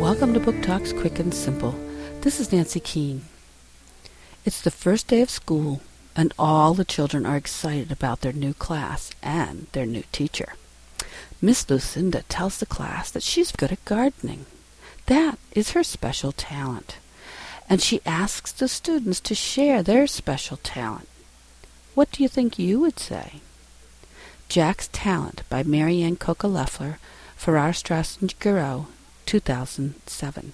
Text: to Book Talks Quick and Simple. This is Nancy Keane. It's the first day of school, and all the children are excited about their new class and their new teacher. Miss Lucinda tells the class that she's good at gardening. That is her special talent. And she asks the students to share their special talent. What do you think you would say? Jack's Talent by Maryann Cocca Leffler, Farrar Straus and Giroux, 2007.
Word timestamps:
to 0.00 0.40
Book 0.40 0.62
Talks 0.62 0.92
Quick 0.92 1.18
and 1.18 1.32
Simple. 1.32 1.74
This 2.22 2.40
is 2.40 2.52
Nancy 2.52 2.80
Keane. 2.80 3.22
It's 4.44 4.60
the 4.60 4.70
first 4.70 5.06
day 5.08 5.20
of 5.20 5.28
school, 5.28 5.82
and 6.16 6.32
all 6.38 6.72
the 6.74 6.86
children 6.86 7.26
are 7.26 7.36
excited 7.36 7.92
about 7.92 8.22
their 8.22 8.32
new 8.32 8.54
class 8.54 9.12
and 9.22 9.66
their 9.72 9.86
new 9.86 10.02
teacher. 10.10 10.54
Miss 11.42 11.68
Lucinda 11.68 12.22
tells 12.28 12.58
the 12.58 12.66
class 12.66 13.10
that 13.10 13.22
she's 13.22 13.52
good 13.52 13.72
at 13.72 13.84
gardening. 13.84 14.46
That 15.06 15.38
is 15.52 15.72
her 15.72 15.84
special 15.84 16.32
talent. 16.32 16.96
And 17.68 17.82
she 17.82 18.00
asks 18.06 18.52
the 18.52 18.68
students 18.68 19.20
to 19.20 19.34
share 19.34 19.82
their 19.82 20.06
special 20.06 20.56
talent. 20.62 21.08
What 21.94 22.10
do 22.10 22.22
you 22.22 22.28
think 22.28 22.58
you 22.58 22.80
would 22.80 22.98
say? 22.98 23.34
Jack's 24.48 24.88
Talent 24.92 25.42
by 25.50 25.62
Maryann 25.62 26.18
Cocca 26.18 26.48
Leffler, 26.48 26.98
Farrar 27.36 27.72
Straus 27.74 28.16
and 28.20 28.34
Giroux, 28.42 28.86
2007. 29.38 30.52